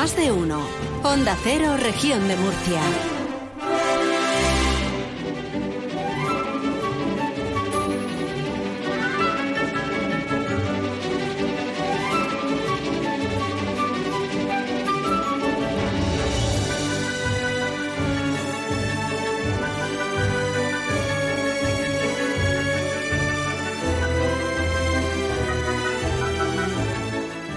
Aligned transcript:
Más 0.00 0.16
de 0.16 0.32
uno. 0.32 0.66
Onda 1.02 1.36
Cero, 1.44 1.76
región 1.76 2.26
de 2.26 2.34
Murcia. 2.36 2.80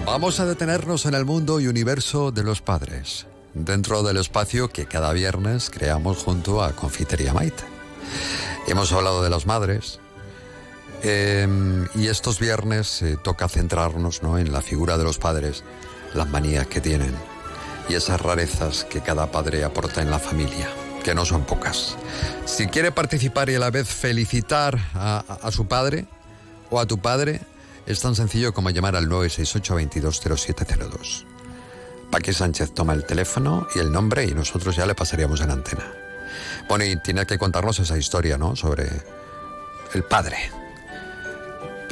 Vamos 0.05 0.41
a 0.41 0.45
detenernos 0.45 1.05
en 1.05 1.13
el 1.13 1.23
mundo 1.23 1.61
y 1.61 1.67
universo 1.67 2.31
de 2.31 2.43
los 2.43 2.61
padres, 2.61 3.25
dentro 3.53 4.03
del 4.03 4.17
espacio 4.17 4.67
que 4.67 4.85
cada 4.85 5.13
viernes 5.13 5.69
creamos 5.69 6.17
junto 6.17 6.61
a 6.61 6.73
Confitería 6.73 7.33
Maite. 7.33 7.63
Hemos 8.67 8.91
hablado 8.91 9.23
de 9.23 9.29
las 9.29 9.45
madres 9.45 10.01
em, 11.03 11.87
y 11.95 12.07
estos 12.07 12.39
viernes 12.39 13.01
eh, 13.01 13.17
toca 13.23 13.47
centrarnos 13.47 14.23
¿no? 14.23 14.37
en 14.37 14.51
la 14.51 14.61
figura 14.61 14.97
de 14.97 15.05
los 15.05 15.19
padres, 15.19 15.63
las 16.13 16.27
manías 16.27 16.67
que 16.67 16.81
tienen 16.81 17.15
y 17.87 17.95
esas 17.95 18.19
rarezas 18.19 18.83
que 18.83 18.99
cada 18.99 19.31
padre 19.31 19.63
aporta 19.63 20.01
en 20.01 20.11
la 20.11 20.19
familia, 20.19 20.67
que 21.03 21.15
no 21.15 21.23
son 21.23 21.45
pocas. 21.45 21.95
Si 22.45 22.67
quiere 22.67 22.91
participar 22.91 23.49
y 23.49 23.55
a 23.55 23.59
la 23.59 23.71
vez 23.71 23.87
felicitar 23.87 24.77
a 24.93 25.49
su 25.51 25.65
padre 25.65 26.05
o 26.69 26.79
a 26.79 26.85
tu 26.85 26.97
padre, 26.97 27.41
es 27.85 28.01
tan 28.01 28.15
sencillo 28.15 28.53
como 28.53 28.69
llamar 28.69 28.95
al 28.95 29.09
968-220702. 29.09 31.25
Paqui 32.11 32.31
Sánchez 32.31 32.73
toma 32.73 32.93
el 32.93 33.05
teléfono 33.05 33.67
y 33.75 33.79
el 33.79 33.91
nombre 33.91 34.23
y 34.25 34.33
nosotros 34.33 34.73
ya 34.75 34.85
le 34.85 34.95
pasaríamos 34.95 35.41
en 35.41 35.51
antena. 35.51 35.91
Bueno, 36.69 36.85
y 36.85 36.95
tiene 36.97 37.25
que 37.25 37.37
contarnos 37.37 37.79
esa 37.79 37.97
historia, 37.97 38.37
¿no? 38.37 38.55
Sobre 38.55 38.87
el 39.93 40.03
padre. 40.03 40.37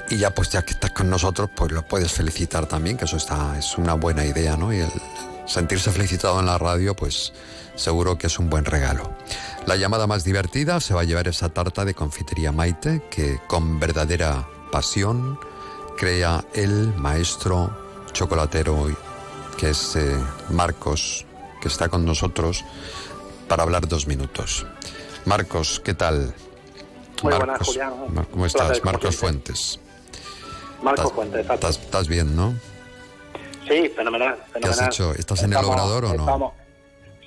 Y 0.09 0.17
ya 0.17 0.31
pues 0.31 0.49
ya 0.49 0.63
que 0.63 0.73
estás 0.73 0.91
con 0.91 1.09
nosotros, 1.09 1.49
pues 1.55 1.71
lo 1.71 1.87
puedes 1.87 2.11
felicitar 2.11 2.67
también, 2.67 2.97
que 2.97 3.05
eso 3.05 3.17
está, 3.17 3.57
es 3.57 3.77
una 3.77 3.93
buena 3.93 4.25
idea, 4.25 4.57
¿no? 4.57 4.73
Y 4.73 4.79
el 4.79 4.91
sentirse 5.45 5.91
felicitado 5.91 6.39
en 6.39 6.45
la 6.45 6.57
radio, 6.57 6.95
pues 6.95 7.33
seguro 7.75 8.17
que 8.17 8.27
es 8.27 8.37
un 8.37 8.49
buen 8.49 8.65
regalo. 8.65 9.15
La 9.65 9.75
llamada 9.75 10.07
más 10.07 10.23
divertida 10.23 10.79
se 10.79 10.93
va 10.93 11.01
a 11.01 11.05
llevar 11.05 11.27
esa 11.27 11.49
tarta 11.49 11.85
de 11.85 11.93
confitería 11.93 12.51
Maite, 12.51 13.03
que 13.09 13.39
con 13.47 13.79
verdadera 13.79 14.47
pasión, 14.71 15.39
crea 16.01 16.43
el 16.55 16.91
maestro 16.95 17.69
chocolatero 18.11 18.87
que 19.55 19.69
es 19.69 19.95
eh, 19.95 20.17
Marcos, 20.49 21.27
que 21.61 21.67
está 21.67 21.89
con 21.89 22.03
nosotros 22.03 22.65
para 23.47 23.61
hablar 23.61 23.87
dos 23.87 24.07
minutos. 24.07 24.65
Marcos, 25.25 25.79
¿qué 25.85 25.93
tal? 25.93 26.33
Muy 27.21 27.35
buenas, 27.35 27.59
Julián. 27.67 27.93
¿Cómo 28.31 28.47
estás? 28.47 28.83
Marcos 28.83 29.15
Fuentes. 29.15 29.79
Marcos 30.81 31.13
Fuentes, 31.13 31.47
estás, 31.47 31.77
estás, 31.77 32.07
bien, 32.07 32.35
¿no? 32.35 32.55
Sí, 33.67 33.87
fenomenal, 33.95 34.43
¿Qué 34.59 34.67
has 34.69 34.81
hecho? 34.81 35.13
¿Estás 35.13 35.43
en 35.43 35.53
el 35.53 35.63
obrador 35.63 36.05
o 36.05 36.13
no? 36.15 36.53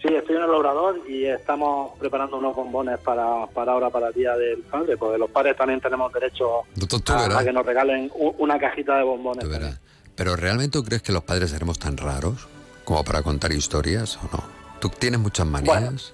Sí, 0.05 0.15
estoy 0.15 0.37
en 0.37 0.43
el 0.43 0.51
obrador 0.51 1.01
y 1.09 1.25
estamos 1.25 1.99
preparando 1.99 2.37
unos 2.37 2.55
bombones 2.55 2.99
para, 2.99 3.47
para 3.47 3.73
ahora, 3.73 3.89
para 3.89 4.09
el 4.09 4.13
Día 4.13 4.37
del 4.37 4.59
Padre, 4.59 4.99
porque 4.99 5.17
los 5.17 5.31
padres 5.31 5.57
también 5.57 5.81
tenemos 5.81 6.13
derecho 6.13 6.61
a, 6.61 7.43
que 7.43 7.53
nos 7.53 7.65
regalen 7.65 8.13
una 8.15 8.59
cajita 8.59 8.99
de 8.99 9.03
bombones. 9.03 9.47
Pero 10.15 10.37
¿realmente 10.37 10.79
tú 10.79 10.85
crees 10.85 11.01
que 11.01 11.11
los 11.11 11.25
padres 11.25 11.51
seremos 11.51 11.79
tan 11.79 11.97
raros 11.97 12.47
como 12.85 13.03
para 13.03 13.23
contar 13.23 13.51
historias 13.53 14.19
o 14.19 14.29
no? 14.31 14.45
¿Tú 14.79 14.91
tienes 14.91 15.21
muchas 15.21 15.47
manías? 15.47 16.13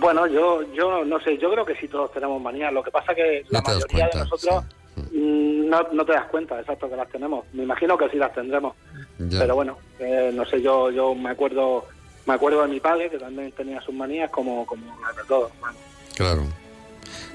Bueno, 0.00 0.26
yo, 0.26 0.62
yo 0.74 1.04
no 1.04 1.20
sé, 1.20 1.38
yo 1.38 1.52
creo 1.52 1.64
que 1.64 1.76
sí 1.76 1.86
todos 1.86 2.12
tenemos 2.12 2.42
manías. 2.42 2.72
Lo 2.72 2.82
que 2.82 2.90
pasa 2.90 3.14
que 3.14 3.44
la 3.48 3.62
mayoría 3.62 4.08
de 4.12 4.18
nosotros 4.18 4.64
mm, 4.96 5.68
no, 5.68 5.86
no, 5.92 6.04
te 6.04 6.14
das 6.14 6.26
cuenta, 6.26 6.58
exacto, 6.58 6.90
que 6.90 6.96
las 6.96 7.08
tenemos. 7.10 7.44
Me 7.52 7.62
imagino 7.62 7.96
que 7.96 8.10
sí 8.10 8.16
las 8.16 8.34
tendremos. 8.34 8.74
Pero 9.30 9.54
bueno, 9.54 9.78
eh, 10.00 10.32
no 10.34 10.44
sé, 10.44 10.60
yo, 10.60 10.90
yo 10.90 11.14
me 11.14 11.30
acuerdo 11.30 11.86
me 12.26 12.34
acuerdo 12.34 12.62
de 12.62 12.68
mi 12.68 12.80
padre, 12.80 13.10
que 13.10 13.18
también 13.18 13.52
tenía 13.52 13.80
sus 13.80 13.94
manías 13.94 14.30
como, 14.30 14.64
como 14.66 14.86
de 14.86 15.24
todos. 15.26 15.50
Claro. 16.16 16.44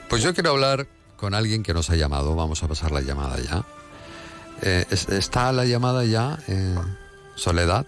Pues 0.09 0.23
yo 0.23 0.33
quiero 0.33 0.51
hablar 0.51 0.87
con 1.17 1.33
alguien 1.33 1.63
que 1.63 1.73
nos 1.73 1.89
ha 1.89 1.95
llamado. 1.95 2.35
Vamos 2.35 2.63
a 2.63 2.67
pasar 2.67 2.91
la 2.91 3.01
llamada 3.01 3.37
ya. 3.37 3.65
Eh, 4.61 4.85
¿Está 4.89 5.51
la 5.51 5.65
llamada 5.65 6.05
ya, 6.05 6.39
eh, 6.47 6.75
Soledad? 7.35 7.85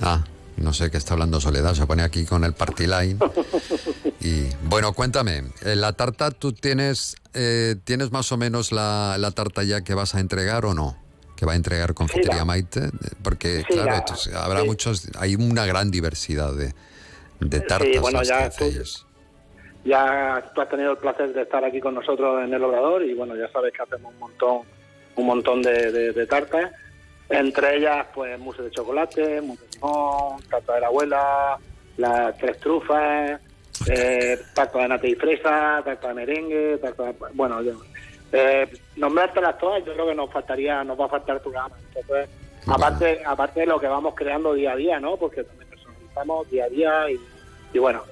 Ah, 0.00 0.24
no 0.56 0.72
sé 0.72 0.90
qué 0.90 0.96
está 0.96 1.14
hablando 1.14 1.40
Soledad. 1.40 1.74
Se 1.74 1.86
pone 1.86 2.02
aquí 2.02 2.24
con 2.24 2.44
el 2.44 2.54
party 2.54 2.86
line. 2.86 3.18
Y 4.20 4.48
bueno, 4.64 4.92
cuéntame, 4.92 5.44
eh, 5.62 5.76
¿la 5.76 5.92
tarta 5.92 6.30
tú 6.30 6.52
tienes, 6.52 7.16
tienes 7.84 8.10
más 8.10 8.32
o 8.32 8.36
menos 8.36 8.72
la, 8.72 9.16
la 9.18 9.30
tarta 9.30 9.62
ya 9.62 9.82
que 9.82 9.94
vas 9.94 10.14
a 10.14 10.20
entregar 10.20 10.64
o 10.64 10.74
no? 10.74 10.96
Que 11.36 11.46
va 11.46 11.52
a 11.52 11.56
entregar 11.56 11.94
Confitería 11.94 12.44
Maite? 12.44 12.90
Porque, 13.22 13.62
claro, 13.68 14.04
habrá 14.34 14.64
muchos, 14.64 15.08
hay 15.18 15.34
una 15.34 15.66
gran 15.66 15.90
diversidad 15.90 16.52
de, 16.54 16.72
de 17.40 17.60
tartas. 17.60 17.88
Sí, 17.92 17.98
bueno, 17.98 18.22
ya 18.22 18.50
tú, 18.50 18.64
ya 19.84 20.50
tú 20.54 20.60
has 20.60 20.68
tenido 20.68 20.92
el 20.92 20.98
placer 20.98 21.32
de 21.32 21.42
estar 21.42 21.64
aquí 21.64 21.80
con 21.80 21.94
nosotros 21.94 22.42
en 22.44 22.52
el 22.52 22.64
Obrador 22.64 23.04
y, 23.04 23.14
bueno, 23.14 23.36
ya 23.36 23.48
sabes 23.52 23.72
que 23.72 23.82
hacemos 23.82 24.12
un 24.12 24.18
montón 24.18 24.76
un 25.16 25.26
montón 25.26 25.62
de, 25.62 26.26
tartas. 26.28 26.70
Entre 27.28 27.78
ellas, 27.78 28.06
pues, 28.14 28.38
mousse 28.38 28.62
de 28.62 28.70
chocolate, 28.70 29.40
mousse 29.40 29.62
de 29.62 29.68
limón, 29.74 30.40
tarta 30.48 30.74
de 30.74 30.80
la 30.80 30.86
abuela, 30.86 31.58
las 31.96 32.38
tres 32.38 32.60
trufas, 32.60 33.40
eh, 33.88 34.38
tarta 34.54 34.78
de 34.78 34.88
nata 34.88 35.06
y 35.08 35.14
fresa, 35.16 35.82
tarta 35.84 36.08
de 36.08 36.14
merengue, 36.14 36.78
tarta 36.78 37.04
de, 37.04 37.14
Bueno, 37.32 37.60
eh, 38.32 38.68
nombrártelas 38.96 39.58
todas, 39.58 39.84
yo 39.84 39.92
creo 39.92 40.08
que 40.08 40.14
nos 40.14 40.30
faltaría, 40.30 40.82
nos 40.84 40.98
va 40.98 41.06
a 41.06 41.10
faltar 41.10 41.40
tu 41.40 41.50
gama. 41.50 41.76
Entonces, 41.94 42.28
aparte, 42.66 43.22
aparte 43.24 43.60
de 43.60 43.66
lo 43.66 43.80
que 43.80 43.86
vamos 43.86 44.14
creando 44.14 44.54
día 44.54 44.72
a 44.72 44.76
día, 44.76 45.00
¿no? 45.00 45.16
Porque 45.16 45.44
también 45.44 45.68
personalizamos 45.68 46.50
día 46.50 46.64
a 46.64 46.68
día 46.68 47.10
y, 47.72 47.78
bueno, 47.78 48.02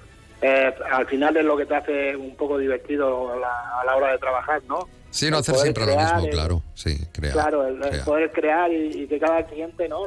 eh, 0.41 0.73
al 0.91 1.07
final 1.07 1.37
es 1.37 1.45
lo 1.45 1.57
que 1.57 1.67
te 1.67 1.75
hace 1.75 2.17
un 2.17 2.37
poco 2.37 2.59
divertido 2.59 3.33
a 3.33 3.85
la, 3.85 3.97
hora 3.97 4.13
de 4.13 4.19
trabajar, 4.19 4.63
¿no? 4.69 4.89
Sí, 5.11 5.31
no 5.31 5.39
hacer 5.39 5.55
siempre 5.57 5.87
lo 5.87 5.97
mismo, 5.97 6.29
claro, 6.31 6.63
sí, 6.75 6.99
crear. 7.13 7.35
Claro, 7.35 7.67
el, 7.67 7.79
poder 8.05 8.33
crear 8.33 8.73
y, 8.73 9.07
que 9.07 9.19
cada 9.19 9.45
cliente, 9.45 9.89
¿no? 9.89 10.03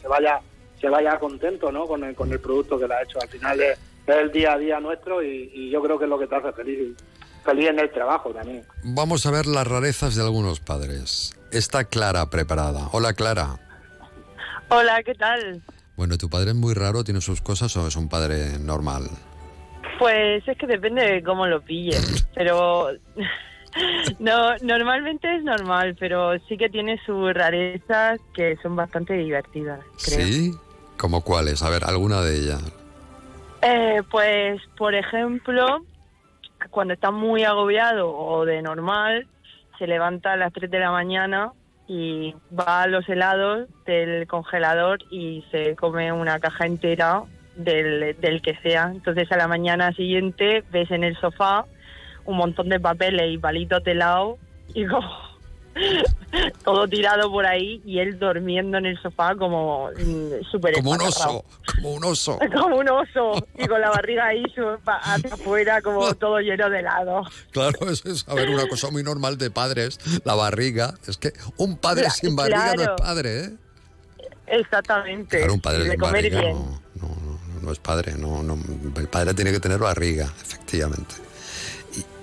Se, 0.00 0.08
vaya 0.08 0.40
se 0.80 0.88
vaya 0.88 1.18
contento, 1.18 1.70
¿no? 1.70 1.86
Con 1.86 2.04
el, 2.04 2.14
con 2.14 2.32
el 2.32 2.40
producto 2.40 2.78
que 2.78 2.86
le 2.86 2.94
ha 2.94 3.02
hecho. 3.02 3.20
Al 3.20 3.28
final 3.28 3.60
es, 3.60 3.78
el 4.06 4.32
día 4.32 4.52
a 4.52 4.58
día 4.58 4.80
nuestro 4.80 5.22
y, 5.22 5.50
y, 5.52 5.70
yo 5.70 5.82
creo 5.82 5.98
que 5.98 6.04
es 6.04 6.10
lo 6.10 6.18
que 6.18 6.26
te 6.26 6.36
hace 6.36 6.52
feliz 6.52 6.96
feliz 7.42 7.68
en 7.68 7.78
el 7.78 7.90
trabajo 7.90 8.30
también. 8.30 8.64
Vamos 8.82 9.26
a 9.26 9.30
ver 9.30 9.46
las 9.46 9.66
rarezas 9.66 10.14
de 10.14 10.22
algunos 10.22 10.60
padres. 10.60 11.36
Está 11.50 11.84
Clara 11.84 12.30
preparada. 12.30 12.88
Hola 12.92 13.12
Clara. 13.12 13.58
Hola, 14.68 15.02
¿qué 15.02 15.14
tal? 15.14 15.62
Bueno, 15.96 16.16
¿tu 16.16 16.30
padre 16.30 16.50
es 16.50 16.56
muy 16.56 16.74
raro, 16.74 17.04
tiene 17.04 17.20
sus 17.20 17.42
cosas 17.42 17.76
o 17.76 17.86
es 17.86 17.96
un 17.96 18.08
padre 18.08 18.58
normal? 18.58 19.04
Pues 19.98 20.46
es 20.48 20.56
que 20.56 20.66
depende 20.66 21.02
de 21.02 21.22
cómo 21.22 21.46
lo 21.46 21.60
pilles, 21.60 22.26
pero 22.34 22.88
no, 24.18 24.56
normalmente 24.62 25.36
es 25.36 25.44
normal, 25.44 25.96
pero 26.00 26.38
sí 26.48 26.56
que 26.56 26.70
tiene 26.70 26.98
sus 27.04 27.34
rarezas 27.34 28.18
que 28.34 28.56
son 28.62 28.74
bastante 28.74 29.14
divertidas. 29.14 29.80
Creo. 30.02 30.26
¿Sí? 30.26 30.52
¿Como 30.96 31.20
cuáles? 31.22 31.62
A 31.62 31.70
ver, 31.70 31.84
alguna 31.84 32.22
de 32.22 32.36
ellas. 32.36 32.62
Eh, 33.62 34.02
pues, 34.10 34.60
por 34.76 34.94
ejemplo, 34.94 35.84
cuando 36.70 36.94
está 36.94 37.10
muy 37.10 37.44
agobiado 37.44 38.10
o 38.14 38.44
de 38.44 38.62
normal, 38.62 39.26
se 39.78 39.86
levanta 39.86 40.32
a 40.32 40.36
las 40.36 40.52
3 40.52 40.70
de 40.70 40.78
la 40.78 40.90
mañana 40.90 41.52
y 41.88 42.34
va 42.56 42.82
a 42.82 42.86
los 42.86 43.08
helados 43.08 43.68
del 43.84 44.26
congelador 44.26 45.00
y 45.10 45.44
se 45.50 45.76
come 45.76 46.12
una 46.12 46.38
caja 46.38 46.66
entera 46.66 47.22
del, 47.56 48.16
del 48.20 48.42
que 48.42 48.56
sea. 48.56 48.90
Entonces 48.92 49.30
a 49.32 49.36
la 49.36 49.48
mañana 49.48 49.92
siguiente 49.92 50.64
ves 50.70 50.90
en 50.90 51.04
el 51.04 51.16
sofá 51.16 51.66
un 52.24 52.36
montón 52.36 52.68
de 52.68 52.80
papeles 52.80 53.32
y 53.32 53.38
palitos 53.38 53.82
de 53.84 53.92
helado 53.92 54.38
y 54.74 54.86
como 54.86 55.10
todo 56.64 56.88
tirado 56.88 57.30
por 57.30 57.46
ahí 57.46 57.82
y 57.84 57.98
él 57.98 58.18
durmiendo 58.18 58.78
en 58.78 58.86
el 58.86 59.00
sofá 59.00 59.34
como 59.34 59.90
mm, 59.90 60.44
súper 60.50 60.74
como 60.74 60.92
un 60.92 61.00
oso 61.00 61.44
como 61.74 61.92
un 61.94 62.04
oso. 62.04 62.38
Como 62.52 62.76
un 62.76 62.88
oso 62.88 63.46
y 63.58 63.66
con 63.66 63.80
la 63.80 63.90
barriga 63.90 64.26
ahí 64.26 64.42
hacia 64.86 65.34
afuera 65.34 65.80
como 65.82 66.14
todo 66.18 66.38
lleno 66.40 66.68
de 66.70 66.80
helado. 66.80 67.22
Claro 67.50 67.90
eso 67.90 68.08
es 68.10 68.28
a 68.28 68.34
ver 68.34 68.50
una 68.50 68.66
cosa 68.66 68.90
muy 68.90 69.02
normal 69.02 69.38
de 69.38 69.50
padres 69.50 69.98
la 70.24 70.34
barriga. 70.34 70.94
Es 71.06 71.16
que 71.16 71.32
un 71.56 71.76
padre 71.76 72.10
sin 72.10 72.36
barriga 72.36 72.74
no 72.74 72.82
es 72.82 72.88
padre 72.96 73.44
¿eh? 73.44 73.50
exactamente. 74.46 75.38
Claro 75.38 75.54
un 75.54 75.60
padre 75.60 75.90
sin 75.90 76.00
barriga 76.00 76.42
no, 76.42 76.80
no, 77.00 77.38
no, 77.62 77.72
es 77.72 77.78
padre 77.78 78.14
no, 78.16 78.42
no 78.42 78.58
el 78.96 79.08
padre 79.08 79.34
tiene 79.34 79.52
que 79.52 79.60
tener 79.60 79.78
barriga 79.78 80.32
efectivamente 80.42 81.14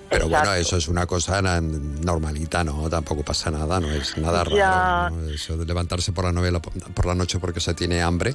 Pero 0.09 0.27
bueno, 0.27 0.53
eso 0.55 0.77
es 0.77 0.87
una 0.87 1.05
cosa 1.05 1.39
normalita, 1.61 2.63
¿no? 2.63 2.89
Tampoco 2.89 3.23
pasa 3.23 3.51
nada, 3.51 3.79
no 3.79 3.91
es 3.91 4.17
nada 4.17 4.43
raro. 4.43 5.27
Eso 5.29 5.55
de 5.57 5.65
levantarse 5.65 6.11
por 6.11 6.25
la, 6.25 6.31
novela, 6.31 6.59
por 6.59 7.05
la 7.05 7.15
noche 7.15 7.39
porque 7.39 7.59
se 7.59 7.73
tiene 7.73 8.01
hambre 8.01 8.33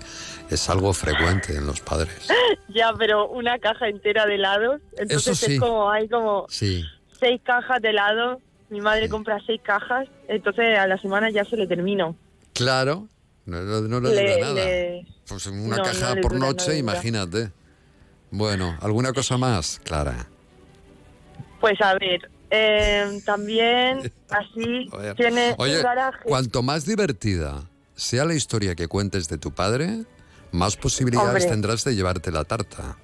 es 0.51 0.69
algo 0.71 0.93
frecuente 0.93 1.57
en 1.57 1.67
los 1.67 1.81
padres. 1.81 2.29
Ya, 2.69 2.93
pero 2.99 3.29
una 3.29 3.59
caja 3.61 3.89
entera 3.89 4.27
de 4.27 4.35
helados. 4.35 4.81
Entonces 4.99 5.39
sí. 5.39 5.55
es 5.55 5.61
como, 5.61 5.91
hay 5.93 6.09
como 6.09 6.47
Sí. 6.49 6.83
seis 7.21 7.41
cajas 7.45 7.81
de 7.81 7.91
helados. 7.91 8.39
Mi 8.69 8.81
madre 8.81 9.09
compra 9.09 9.39
seis 9.47 9.61
cajas, 9.63 10.09
entonces 10.27 10.77
a 10.77 10.87
la 10.89 10.99
semana 10.99 11.31
ya 11.31 11.45
se 11.45 11.57
le 11.57 11.69
terminó. 11.69 12.17
Claro, 12.53 13.07
no, 13.47 13.61
no- 13.63 13.81
no 13.83 14.01
le 14.01 14.15
Le- 14.15 14.23
dura 14.35 14.41
nada. 14.41 14.55
le- 14.55 15.07
Pues 15.29 15.47
una 15.47 15.77
caja 15.83 16.17
por 16.21 16.35
noche, 16.35 16.77
imagínate. 16.79 17.53
Bueno, 18.33 18.77
¿alguna 18.81 19.13
cosa 19.13 19.37
más, 19.39 19.81
Clara? 19.85 20.27
Pues 21.65 21.81
a 21.81 21.95
ver, 21.95 22.31
eh, 22.51 23.21
también 23.25 24.01
así 24.29 24.87
tiene 25.17 25.55
Oye, 25.57 25.79
un 25.79 25.83
garaje. 25.83 26.19
cuanto 26.25 26.63
más 26.63 26.85
divertida 26.85 27.63
sea 27.95 28.27
la 28.27 28.35
historia 28.35 28.75
que 28.75 28.87
cuentes 28.87 29.31
de 29.31 29.39
tu 29.39 29.51
padre, 29.51 30.03
más 30.53 30.77
posibilidades 30.77 31.45
Hombre. 31.45 31.49
tendrás 31.49 31.83
de 31.85 31.97
llevarte 31.97 32.31
la 32.31 32.45
tarta. 32.45 32.99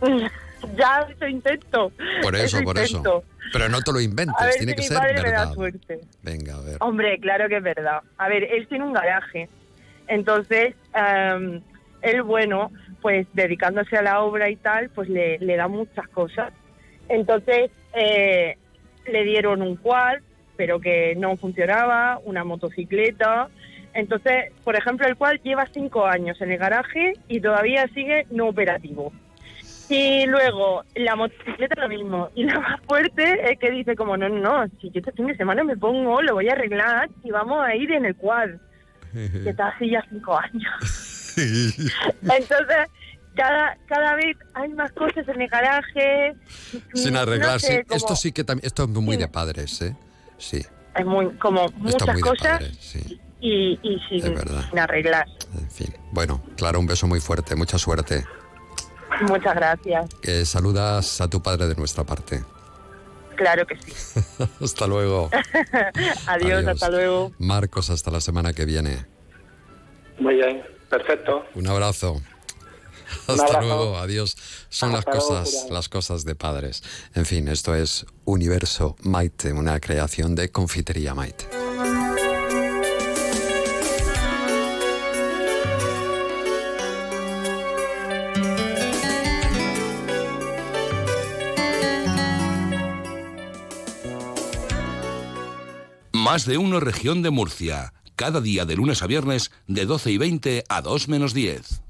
ya 0.76 1.06
eso 1.08 1.28
intento. 1.28 1.92
Por 2.20 2.34
eso, 2.34 2.60
por 2.64 2.78
eso. 2.78 3.22
Pero 3.52 3.68
no 3.68 3.80
te 3.80 3.92
lo 3.92 4.00
inventes, 4.00 4.34
A 4.40 4.46
ver 4.46 4.54
tiene 4.56 4.72
si 4.72 4.76
que 4.76 4.82
mi 4.82 4.88
ser 4.88 4.96
padre 4.98 5.14
me 5.14 5.22
verdad. 5.22 5.46
da 5.46 5.54
suerte. 5.54 6.00
Venga, 6.24 6.54
a 6.56 6.60
ver. 6.60 6.76
Hombre, 6.80 7.20
claro 7.20 7.48
que 7.48 7.58
es 7.58 7.62
verdad. 7.62 8.00
A 8.16 8.28
ver, 8.28 8.42
él 8.42 8.66
tiene 8.66 8.84
un 8.86 8.92
garaje. 8.92 9.48
Entonces, 10.08 10.74
em, 10.94 11.60
él, 12.02 12.22
bueno, 12.24 12.72
pues 13.02 13.28
dedicándose 13.34 13.96
a 13.96 14.02
la 14.02 14.20
obra 14.22 14.50
y 14.50 14.56
tal, 14.56 14.90
pues 14.90 15.08
le, 15.08 15.38
le 15.38 15.54
da 15.56 15.68
muchas 15.68 16.08
cosas. 16.08 16.52
Entonces, 17.08 17.70
eh, 17.94 18.56
le 19.06 19.24
dieron 19.24 19.62
un 19.62 19.76
quad, 19.76 20.16
pero 20.56 20.80
que 20.80 21.14
no 21.16 21.36
funcionaba, 21.36 22.20
una 22.24 22.44
motocicleta. 22.44 23.48
Entonces, 23.94 24.52
por 24.64 24.76
ejemplo, 24.76 25.06
el 25.06 25.16
quad 25.16 25.36
lleva 25.42 25.66
cinco 25.72 26.06
años 26.06 26.40
en 26.40 26.52
el 26.52 26.58
garaje 26.58 27.14
y 27.28 27.40
todavía 27.40 27.86
sigue 27.94 28.26
no 28.30 28.48
operativo. 28.48 29.12
Y 29.88 30.26
luego, 30.26 30.84
la 30.94 31.16
motocicleta 31.16 31.80
lo 31.80 31.88
mismo. 31.88 32.28
Y 32.34 32.44
lo 32.44 32.60
más 32.60 32.80
fuerte 32.82 33.50
es 33.50 33.58
que 33.58 33.70
dice 33.70 33.96
como, 33.96 34.16
no, 34.16 34.28
no, 34.28 34.38
no, 34.38 34.70
si 34.80 34.90
yo 34.90 35.00
este 35.00 35.12
fin 35.12 35.26
de 35.26 35.36
semana 35.36 35.64
me 35.64 35.76
pongo, 35.76 36.20
lo 36.20 36.34
voy 36.34 36.48
a 36.48 36.52
arreglar 36.52 37.08
y 37.24 37.30
vamos 37.30 37.64
a 37.64 37.74
ir 37.74 37.92
en 37.92 38.04
el 38.04 38.16
quad. 38.16 38.50
Que 39.12 39.50
está 39.50 39.68
así 39.68 39.88
ya 39.88 40.04
cinco 40.10 40.38
años. 40.38 41.34
Entonces, 42.22 42.90
cada, 43.38 43.78
cada 43.86 44.16
vez 44.16 44.36
hay 44.54 44.68
más 44.70 44.90
cosas 44.92 45.26
en 45.28 45.40
el 45.40 45.48
garaje. 45.48 46.34
Sin 46.92 47.12
No 47.14 47.20
arreglar, 47.20 47.60
sé, 47.60 47.78
sí. 47.78 47.84
como- 47.84 47.96
Esto 47.96 48.16
sí 48.16 48.32
que 48.32 48.42
también, 48.44 48.66
esto 48.66 48.82
es 48.82 48.88
muy 48.90 49.14
Sí. 49.14 49.20
de 49.22 49.28
padres, 49.28 49.80
¿eh? 49.82 49.96
Sí, 50.38 50.60
Es 50.96 51.06
muy, 51.06 51.30
como 51.38 51.66
esto 51.66 51.78
muchas 51.78 52.12
muy 52.14 52.20
cosas 52.20 52.58
padres, 52.58 52.76
sí. 52.80 53.20
y, 53.40 53.78
y 53.82 54.00
sin, 54.08 54.36
arreglar. 54.78 55.26
En 55.56 55.70
fin. 55.70 55.94
Bueno, 56.12 56.42
claro, 56.56 56.80
un 56.80 56.86
beso 56.86 57.06
muy 57.06 57.20
fuerte, 57.20 57.54
mucha 57.54 57.78
suerte. 57.78 58.24
Muchas 59.22 59.54
gracias. 59.54 60.06
Que 60.20 60.44
saludas 60.44 61.20
a 61.20 61.28
tu 61.30 61.40
padre 61.42 61.66
de 61.68 61.74
nuestra 61.76 62.04
parte. 62.04 62.42
Claro 63.36 63.64
que 63.66 63.76
sí. 63.80 63.92
hasta 64.64 64.86
luego. 64.88 65.30
Adiós, 66.26 66.58
Adiós. 66.58 66.66
hasta 66.66 66.90
luego. 66.90 67.32
Marcos, 67.38 67.90
hasta 67.90 68.10
la 68.10 68.20
semana 68.20 68.52
que 68.52 68.64
viene. 68.64 69.06
Muy 70.18 70.34
bien, 70.34 70.62
perfecto. 70.90 71.44
Un 71.54 71.68
abrazo. 71.68 72.20
Hasta 73.26 73.60
luego, 73.60 73.98
adiós. 73.98 74.36
Son 74.68 74.92
las 74.92 75.00
Hasta 75.00 75.12
cosas, 75.12 75.66
las 75.70 75.88
cosas 75.88 76.24
de 76.24 76.34
padres. 76.34 76.82
En 77.14 77.26
fin, 77.26 77.48
esto 77.48 77.74
es 77.74 78.06
Universo 78.24 78.96
Maite, 79.02 79.52
una 79.52 79.80
creación 79.80 80.34
de 80.34 80.50
Confitería 80.50 81.14
Maite. 81.14 81.48
Más 96.12 96.44
de 96.44 96.58
uno 96.58 96.78
región 96.78 97.22
de 97.22 97.30
Murcia. 97.30 97.94
Cada 98.14 98.42
día 98.42 98.66
de 98.66 98.76
lunes 98.76 99.02
a 99.02 99.06
viernes 99.06 99.50
de 99.66 99.86
12 99.86 100.10
y 100.10 100.18
20 100.18 100.64
a 100.68 100.82
2 100.82 101.08
menos 101.08 101.32
10. 101.32 101.87